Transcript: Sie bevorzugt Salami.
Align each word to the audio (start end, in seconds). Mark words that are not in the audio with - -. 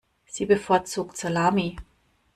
Sie 0.25 0.47
bevorzugt 0.47 1.15
Salami. 1.15 1.75